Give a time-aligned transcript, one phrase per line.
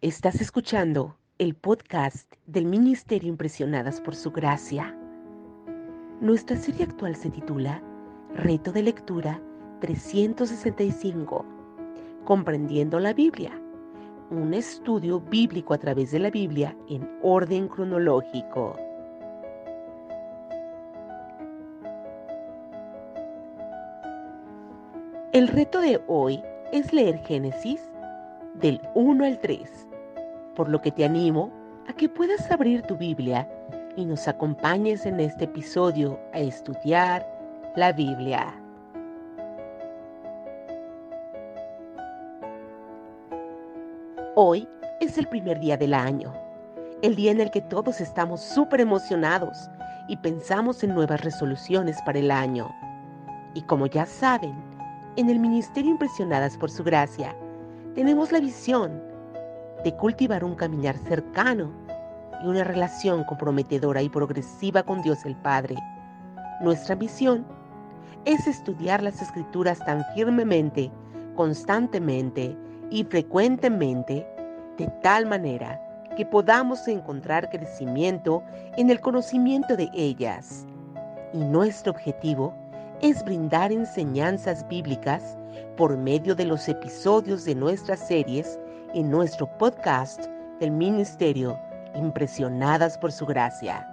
[0.00, 4.96] Estás escuchando el podcast del Ministerio Impresionadas por Su Gracia.
[6.20, 7.82] Nuestra serie actual se titula
[8.32, 9.42] Reto de Lectura
[9.80, 11.44] 365,
[12.24, 13.60] Comprendiendo la Biblia,
[14.30, 18.76] un estudio bíblico a través de la Biblia en orden cronológico.
[25.32, 26.40] El reto de hoy
[26.70, 27.80] es leer Génesis
[28.60, 29.87] del 1 al 3
[30.58, 31.52] por lo que te animo
[31.88, 33.48] a que puedas abrir tu Biblia
[33.94, 37.24] y nos acompañes en este episodio a estudiar
[37.76, 38.52] la Biblia.
[44.34, 44.68] Hoy
[45.00, 46.34] es el primer día del año,
[47.02, 49.70] el día en el que todos estamos súper emocionados
[50.08, 52.68] y pensamos en nuevas resoluciones para el año.
[53.54, 54.56] Y como ya saben,
[55.14, 57.32] en el Ministerio Impresionadas por Su Gracia,
[57.94, 59.08] tenemos la visión
[59.84, 61.70] de cultivar un caminar cercano
[62.42, 65.76] y una relación comprometedora y progresiva con Dios el Padre.
[66.60, 67.46] Nuestra misión
[68.24, 70.90] es estudiar las escrituras tan firmemente,
[71.34, 72.56] constantemente
[72.90, 74.26] y frecuentemente,
[74.76, 75.80] de tal manera
[76.16, 78.42] que podamos encontrar crecimiento
[78.76, 80.66] en el conocimiento de ellas.
[81.32, 82.54] Y nuestro objetivo
[83.00, 85.36] es brindar enseñanzas bíblicas
[85.76, 88.58] por medio de los episodios de nuestras series
[88.94, 90.26] en nuestro podcast
[90.60, 91.58] del Ministerio
[91.94, 93.86] Impresionadas por Su Gracia.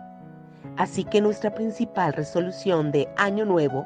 [0.78, 3.86] Así que nuestra principal resolución de Año Nuevo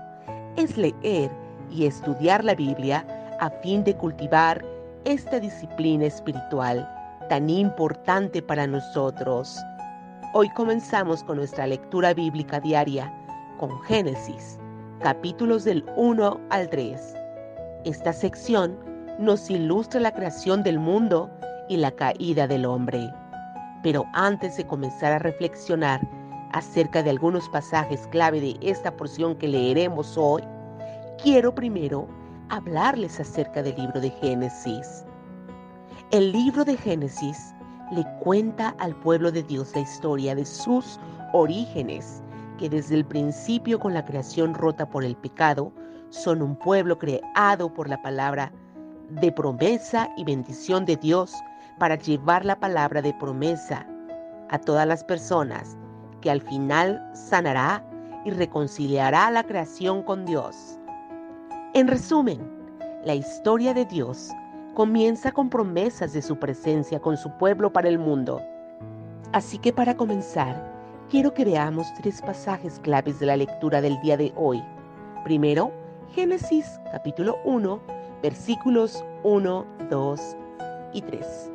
[0.56, 1.32] es leer
[1.72, 3.06] y estudiar la Biblia
[3.40, 4.64] a fin de cultivar
[5.06, 6.88] esta disciplina espiritual
[7.30, 9.60] tan importante para nosotros.
[10.34, 13.12] Hoy comenzamos con nuestra lectura bíblica diaria
[13.58, 14.60] con Génesis,
[15.02, 17.16] capítulos del 1 al 3.
[17.86, 18.89] Esta sección
[19.20, 21.30] nos ilustra la creación del mundo
[21.68, 23.14] y la caída del hombre.
[23.84, 26.00] Pero antes de comenzar a reflexionar
[26.54, 30.42] acerca de algunos pasajes clave de esta porción que leeremos hoy,
[31.22, 32.08] quiero primero
[32.48, 35.04] hablarles acerca del libro de Génesis.
[36.12, 37.54] El libro de Génesis
[37.92, 40.98] le cuenta al pueblo de Dios la historia de sus
[41.34, 42.24] orígenes,
[42.58, 45.74] que desde el principio con la creación rota por el pecado,
[46.10, 48.54] son un pueblo creado por la palabra
[49.10, 51.34] de promesa y bendición de Dios
[51.78, 53.86] para llevar la palabra de promesa
[54.50, 55.78] a todas las personas
[56.22, 57.84] que al final sanará
[58.26, 60.78] y reconciliará la creación con Dios.
[61.74, 62.40] En resumen,
[63.06, 64.30] la historia de Dios
[64.74, 68.42] comienza con promesas de su presencia con su pueblo para el mundo.
[69.32, 70.56] Así que para comenzar,
[71.10, 74.64] quiero que veamos tres pasajes claves de la lectura del día de hoy.
[75.24, 75.72] Primero,
[76.14, 77.80] Génesis capítulo 1,
[78.22, 80.22] versículos 1, 2
[80.94, 81.52] y 3.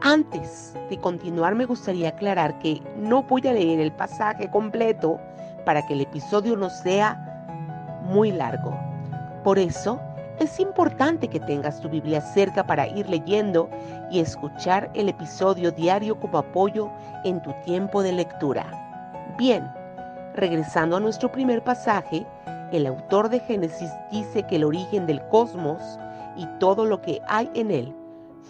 [0.00, 5.20] Antes de continuar me gustaría aclarar que no voy a leer el pasaje completo
[5.64, 8.76] para que el episodio no sea muy largo.
[9.44, 10.00] Por eso
[10.40, 13.70] es importante que tengas tu Biblia cerca para ir leyendo
[14.10, 16.90] y escuchar el episodio diario como apoyo
[17.24, 18.66] en tu tiempo de lectura.
[19.38, 19.70] Bien,
[20.34, 22.26] regresando a nuestro primer pasaje,
[22.76, 25.82] el autor de Génesis dice que el origen del cosmos
[26.36, 27.94] y todo lo que hay en él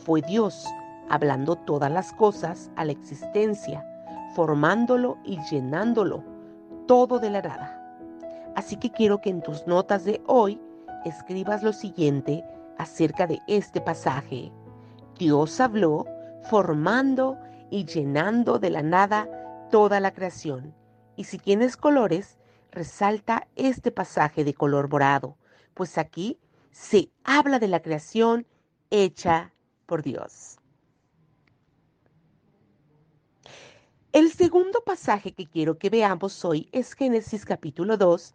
[0.04, 0.66] fue Dios,
[1.08, 3.84] hablando todas las cosas a la existencia,
[4.34, 6.22] formándolo y llenándolo,
[6.86, 7.78] todo de la nada.
[8.54, 10.60] Así que quiero que en tus notas de hoy
[11.04, 12.44] escribas lo siguiente
[12.78, 14.52] acerca de este pasaje.
[15.18, 16.06] Dios habló
[16.42, 17.38] formando
[17.70, 19.28] y llenando de la nada
[19.70, 20.74] toda la creación.
[21.16, 22.38] Y si tienes colores,
[22.72, 25.36] resalta este pasaje de color morado,
[25.74, 26.38] pues aquí
[26.70, 28.46] se habla de la creación
[28.90, 29.52] hecha
[29.86, 30.58] por Dios.
[34.12, 38.34] El segundo pasaje que quiero que veamos hoy es Génesis capítulo 2,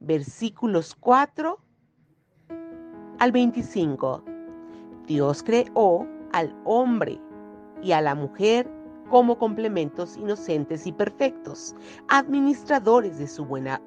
[0.00, 1.58] versículos 4
[3.18, 4.24] al 25.
[5.06, 7.20] Dios creó al hombre
[7.82, 8.70] y a la mujer
[9.08, 11.74] como complementos inocentes y perfectos,
[12.08, 13.80] administradores de su buena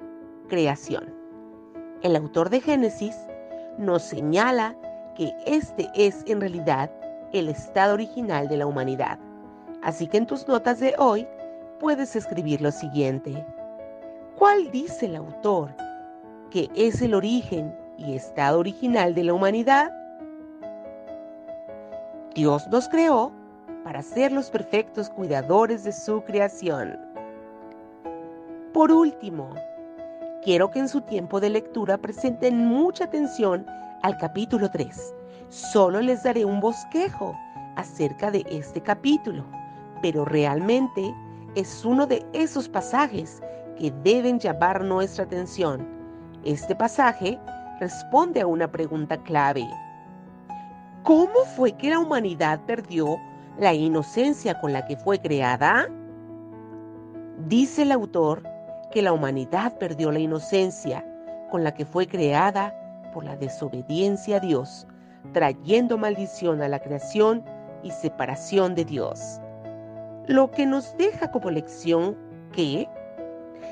[0.48, 1.14] creación.
[2.02, 3.16] El autor de Génesis
[3.78, 4.76] nos señala
[5.16, 6.90] que este es en realidad
[7.32, 9.18] el estado original de la humanidad.
[9.82, 11.26] Así que en tus notas de hoy
[11.80, 13.44] puedes escribir lo siguiente.
[14.36, 15.74] ¿Cuál dice el autor
[16.50, 19.92] que es el origen y estado original de la humanidad?
[22.34, 23.32] Dios nos creó
[23.84, 26.98] para ser los perfectos cuidadores de su creación.
[28.72, 29.50] Por último,
[30.44, 33.66] quiero que en su tiempo de lectura presenten mucha atención
[34.02, 35.14] al capítulo 3,
[35.52, 37.38] Solo les daré un bosquejo
[37.76, 39.44] acerca de este capítulo,
[40.00, 41.14] pero realmente
[41.56, 43.42] es uno de esos pasajes
[43.78, 45.86] que deben llamar nuestra atención.
[46.42, 47.38] Este pasaje
[47.80, 49.68] responde a una pregunta clave.
[51.02, 53.18] ¿Cómo fue que la humanidad perdió
[53.58, 55.88] la inocencia con la que fue creada?
[57.46, 58.42] Dice el autor
[58.90, 61.04] que la humanidad perdió la inocencia
[61.50, 62.74] con la que fue creada
[63.12, 64.86] por la desobediencia a Dios,
[65.32, 67.44] trayendo maldición a la creación
[67.82, 69.40] y separación de Dios.
[70.26, 72.16] Lo que nos deja como lección
[72.52, 72.88] que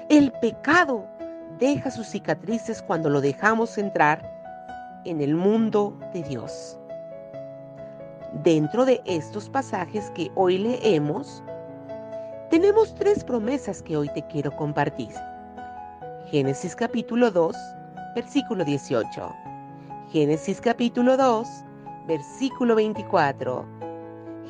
[0.09, 1.07] el pecado
[1.59, 4.29] deja sus cicatrices cuando lo dejamos entrar
[5.05, 6.80] en el mundo de Dios.
[8.33, 11.43] Dentro de estos pasajes que hoy leemos,
[12.49, 15.11] tenemos tres promesas que hoy te quiero compartir.
[16.31, 17.57] Génesis capítulo 2,
[18.15, 19.35] versículo 18.
[20.13, 21.49] Génesis capítulo 2,
[22.07, 23.67] versículo 24.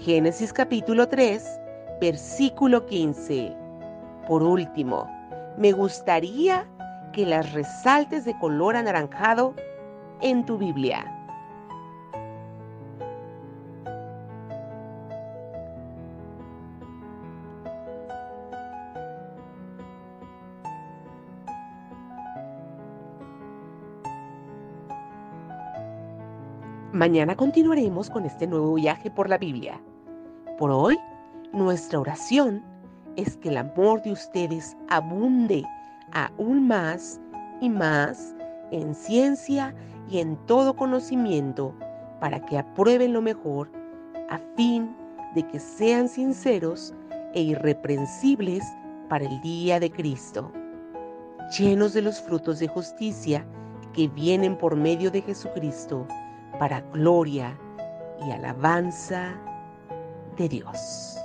[0.02, 1.42] Génesis capítulo 3,
[2.02, 3.56] versículo 15.
[4.28, 5.06] Por último,
[5.56, 6.68] me gustaría
[7.14, 9.54] que las resaltes de color anaranjado
[10.20, 11.02] en tu Biblia.
[26.92, 29.80] Mañana continuaremos con este nuevo viaje por la Biblia.
[30.58, 30.98] Por hoy,
[31.52, 32.64] nuestra oración
[33.14, 35.62] es que el amor de ustedes abunde
[36.10, 37.20] aún más
[37.60, 38.34] y más
[38.72, 39.72] en ciencia
[40.10, 41.72] y en todo conocimiento
[42.18, 43.70] para que aprueben lo mejor
[44.28, 44.92] a fin
[45.36, 46.92] de que sean sinceros
[47.34, 48.64] e irreprensibles
[49.08, 50.50] para el día de Cristo,
[51.56, 53.46] llenos de los frutos de justicia
[53.92, 56.08] que vienen por medio de Jesucristo
[56.60, 57.58] para gloria
[58.22, 59.32] y alabanza
[60.36, 61.16] de Dios.